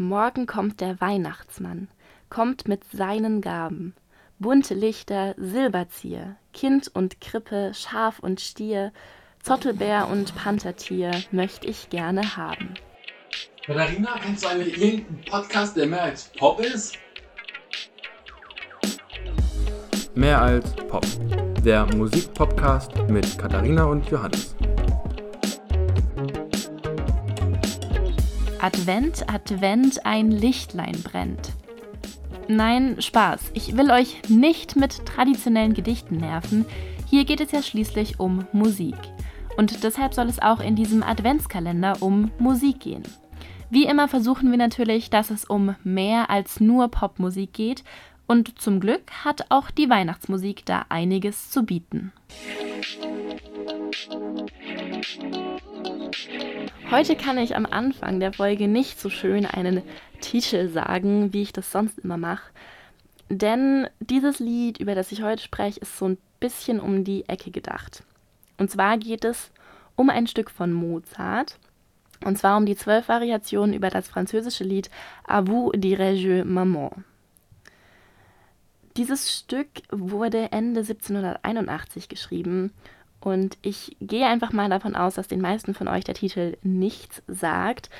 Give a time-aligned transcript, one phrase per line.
[0.00, 1.88] Morgen kommt der Weihnachtsmann,
[2.30, 3.94] kommt mit seinen Gaben.
[4.38, 8.94] Bunte Lichter, Silberzieher, Kind und Krippe, Schaf und Stier,
[9.42, 12.72] Zottelbär und Panthertier möchte ich gerne haben.
[13.66, 16.96] Katharina, kennst du eigentlich irgendeinen Podcast, der mehr als Pop ist?
[20.14, 21.04] Mehr als Pop.
[21.62, 24.56] Der Musikpodcast mit Katharina und Johannes.
[28.62, 31.52] Advent, Advent, ein Lichtlein brennt.
[32.46, 33.52] Nein, Spaß.
[33.54, 36.66] Ich will euch nicht mit traditionellen Gedichten nerven.
[37.08, 38.96] Hier geht es ja schließlich um Musik.
[39.56, 43.02] Und deshalb soll es auch in diesem Adventskalender um Musik gehen.
[43.70, 47.82] Wie immer versuchen wir natürlich, dass es um mehr als nur Popmusik geht.
[48.26, 52.12] Und zum Glück hat auch die Weihnachtsmusik da einiges zu bieten.
[56.90, 59.82] Heute kann ich am Anfang der Folge nicht so schön einen
[60.20, 62.50] Titel sagen, wie ich das sonst immer mache.
[63.28, 67.50] Denn dieses Lied, über das ich heute spreche, ist so ein bisschen um die Ecke
[67.50, 68.02] gedacht.
[68.58, 69.52] Und zwar geht es
[69.94, 71.58] um ein Stück von Mozart.
[72.24, 74.90] Und zwar um die zwölf Variationen über das französische Lied
[75.24, 77.04] A vous dirai-je Maman.
[78.96, 82.72] Dieses Stück wurde Ende 1781 geschrieben
[83.20, 87.22] und ich gehe einfach mal davon aus, dass den meisten von euch der Titel nichts
[87.26, 87.90] sagt.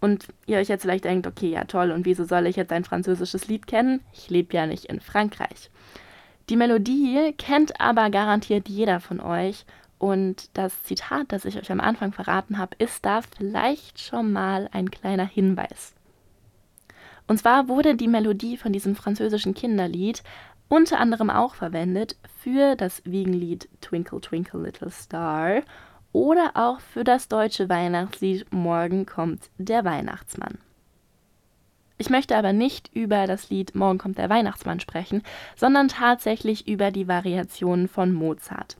[0.00, 2.84] Und ihr euch jetzt vielleicht denkt, okay, ja toll, und wieso soll ich jetzt ein
[2.84, 4.00] französisches Lied kennen?
[4.12, 5.70] Ich lebe ja nicht in Frankreich.
[6.48, 9.64] Die Melodie kennt aber garantiert jeder von euch.
[9.98, 14.68] Und das Zitat, das ich euch am Anfang verraten habe, ist da vielleicht schon mal
[14.72, 15.94] ein kleiner Hinweis.
[17.28, 20.24] Und zwar wurde die Melodie von diesem französischen Kinderlied
[20.72, 25.60] unter anderem auch verwendet für das Wiegenlied Twinkle Twinkle Little Star
[26.12, 30.56] oder auch für das deutsche Weihnachtslied Morgen kommt der Weihnachtsmann.
[31.98, 35.22] Ich möchte aber nicht über das Lied Morgen kommt der Weihnachtsmann sprechen,
[35.56, 38.78] sondern tatsächlich über die Variationen von Mozart.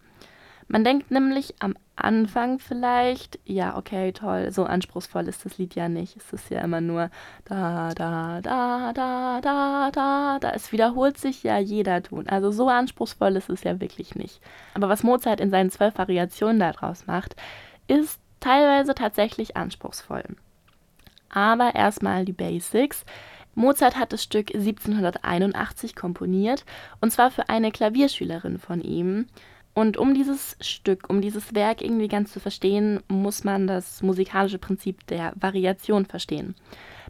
[0.72, 5.90] Man denkt nämlich am Anfang vielleicht, ja, okay, toll, so anspruchsvoll ist das Lied ja
[5.90, 6.16] nicht.
[6.16, 7.10] Es ist ja immer nur
[7.44, 10.50] da, da, da, da, da, da, da.
[10.52, 12.27] Es wiederholt sich ja jeder Ton.
[12.27, 14.40] Also so anspruchsvoll ist es ja wirklich nicht.
[14.72, 17.36] Aber was Mozart in seinen zwölf Variationen daraus macht,
[17.86, 20.24] ist teilweise tatsächlich anspruchsvoll.
[21.28, 23.04] Aber erstmal die Basics.
[23.54, 26.64] Mozart hat das Stück 1781 komponiert
[27.02, 29.27] und zwar für eine Klavierschülerin von ihm.
[29.74, 34.58] Und um dieses Stück, um dieses Werk irgendwie ganz zu verstehen, muss man das musikalische
[34.58, 36.55] Prinzip der Variation verstehen.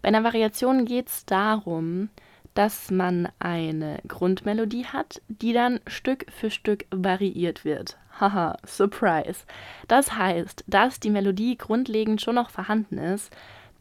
[0.00, 2.08] Bei einer Variation geht es darum,
[2.54, 7.96] dass man eine Grundmelodie hat, die dann Stück für Stück variiert wird.
[8.20, 9.40] Haha, Surprise.
[9.88, 13.34] Das heißt, dass die Melodie grundlegend schon noch vorhanden ist,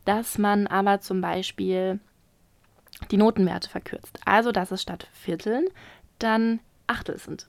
[0.05, 1.99] dass man aber zum Beispiel
[3.11, 4.19] die Notenwerte verkürzt.
[4.25, 5.65] Also, dass es statt Vierteln
[6.17, 7.47] dann Achtel sind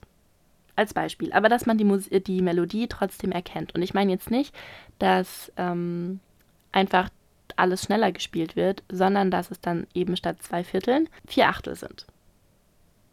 [0.75, 1.31] als Beispiel.
[1.33, 3.75] Aber dass man die, Mus die Melodie trotzdem erkennt.
[3.75, 4.55] Und ich meine jetzt nicht,
[4.99, 6.19] dass ähm,
[6.71, 7.09] einfach
[7.55, 12.07] alles schneller gespielt wird, sondern dass es dann eben statt zwei Vierteln vier Achtel sind.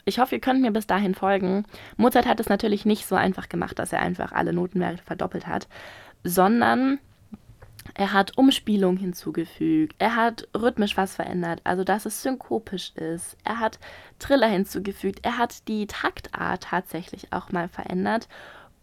[0.05, 1.65] Ich hoffe, ihr könnt mir bis dahin folgen.
[1.97, 5.69] Mozart hat es natürlich nicht so einfach gemacht, dass er einfach alle Notenwerte verdoppelt hat,
[6.25, 6.99] sondern
[7.95, 9.95] er hat Umspielung hinzugefügt.
[9.99, 13.37] Er hat rhythmisch was verändert, also dass es synkopisch ist.
[13.45, 13.79] Er hat
[14.19, 15.21] Triller hinzugefügt.
[15.23, 18.29] Er hat die Taktart tatsächlich auch mal verändert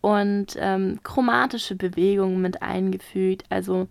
[0.02, 3.46] und ähm, chromatische Bewegungen mit eingefügt.
[3.50, 3.88] Also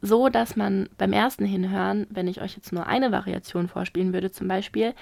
[0.00, 4.30] so, dass man beim ersten Hinhören, wenn ich euch jetzt nur eine Variation vorspielen würde,
[4.30, 4.94] zum Beispiel,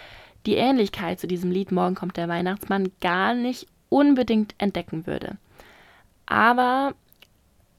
[0.46, 5.36] die Ähnlichkeit zu diesem Lied Morgen kommt der Weihnachtsmann gar nicht unbedingt entdecken würde.
[6.26, 6.94] Aber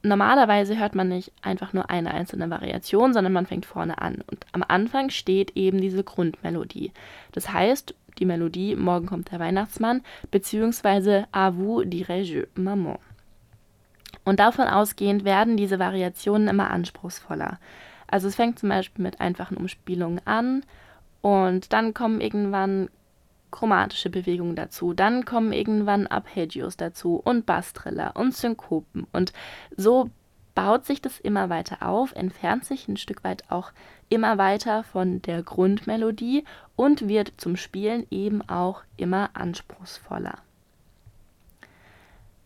[0.02, 4.22] normalerweise hört man nicht einfach nur eine einzelne Variation, sondern man fängt vorne an.
[4.30, 6.92] Und am Anfang steht eben diese Grundmelodie.
[7.32, 12.98] Das heißt, die Melodie Morgen kommt der Weihnachtsmann, beziehungsweise A vous dirai-je Maman.
[14.24, 17.58] Und davon ausgehend werden diese Variationen immer anspruchsvoller.
[18.06, 20.64] Also es fängt zum Beispiel mit einfachen Umspielungen an
[21.20, 22.88] und dann kommen irgendwann
[23.50, 24.94] chromatische Bewegungen dazu.
[24.94, 29.06] Dann kommen irgendwann Arpeggios dazu und Basstriller und Synkopen.
[29.12, 29.32] Und
[29.76, 30.10] so
[30.54, 33.70] baut sich das immer weiter auf, entfernt sich ein Stück weit auch
[34.08, 40.38] immer weiter von der Grundmelodie und wird zum Spielen eben auch immer anspruchsvoller.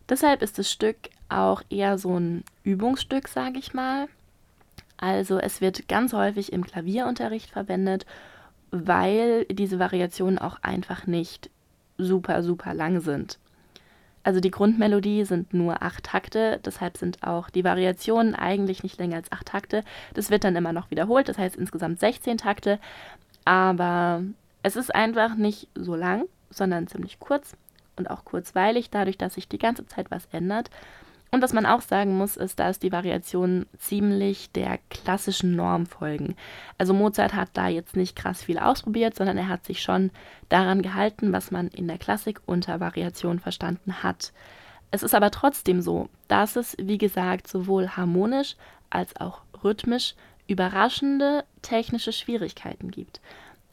[0.09, 4.07] Deshalb ist das Stück auch eher so ein Übungsstück, sage ich mal.
[4.97, 8.05] Also es wird ganz häufig im Klavierunterricht verwendet
[8.73, 11.51] weil diese Variationen auch einfach nicht
[11.99, 13.37] super, super lang sind.
[14.23, 19.17] Also die Grundmelodie sind nur acht Takte, deshalb sind auch die Variationen eigentlich nicht länger
[19.17, 19.83] als acht Takte.
[20.15, 22.79] Das wird dann immer noch wiederholt, das heißt insgesamt 16 Takte.
[23.45, 24.23] Aber
[24.63, 27.55] es ist einfach nicht so lang, sondern ziemlich kurz
[27.95, 30.71] und auch kurzweilig, dadurch, dass sich die ganze Zeit was ändert.
[31.33, 36.35] Und was man auch sagen muss, ist, dass die Variationen ziemlich der klassischen Norm folgen.
[36.77, 40.11] Also Mozart hat da jetzt nicht krass viel ausprobiert, sondern er hat sich schon
[40.49, 44.31] daran gehalten, was man in der Klassik unter Variation verstanden hat.
[44.91, 48.55] Es ist aber trotzdem so, dass es, wie gesagt, sowohl harmonisch
[48.91, 50.13] als auch rhythmisch
[50.45, 53.21] überraschende technische Schwierigkeiten gibt.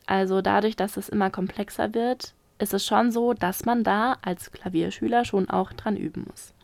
[0.07, 4.51] Also dadurch, dass es immer komplexer wird, ist es schon so, dass man da als
[4.51, 6.55] Klavierschüler schon auch dran üben muss.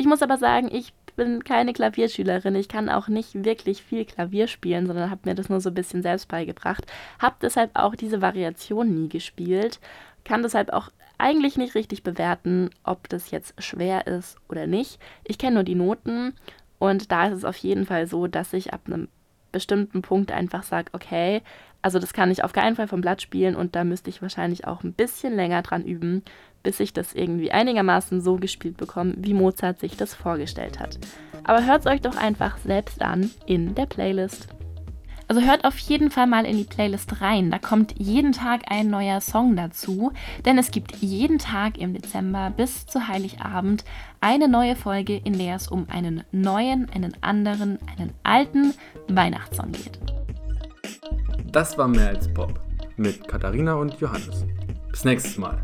[0.00, 2.54] Ich muss aber sagen, ich bin keine Klavierschülerin.
[2.54, 5.74] Ich kann auch nicht wirklich viel Klavier spielen, sondern habe mir das nur so ein
[5.74, 6.86] bisschen selbst beigebracht.
[7.18, 9.80] Habe deshalb auch diese Variation nie gespielt.
[10.24, 15.00] Kann deshalb auch eigentlich nicht richtig bewerten, ob das jetzt schwer ist oder nicht.
[15.24, 16.34] Ich kenne nur die Noten
[16.78, 19.08] und da ist es auf jeden Fall so, dass ich ab einem
[19.58, 21.42] bestimmten Punkt einfach sage, okay,
[21.82, 24.68] also das kann ich auf keinen Fall vom Blatt spielen und da müsste ich wahrscheinlich
[24.68, 26.22] auch ein bisschen länger dran üben,
[26.62, 30.98] bis ich das irgendwie einigermaßen so gespielt bekomme, wie Mozart sich das vorgestellt hat.
[31.42, 34.48] Aber hört es euch doch einfach selbst an in der Playlist.
[35.28, 37.50] Also hört auf jeden Fall mal in die Playlist rein.
[37.50, 40.12] Da kommt jeden Tag ein neuer Song dazu,
[40.46, 43.84] denn es gibt jeden Tag im Dezember bis zu Heiligabend
[44.22, 48.72] eine neue Folge, in der es um einen neuen, einen anderen, einen alten
[49.08, 49.98] Weihnachtssong geht.
[51.52, 52.58] Das war mehr als Pop
[52.96, 54.46] mit Katharina und Johannes.
[54.90, 55.62] Bis nächstes Mal.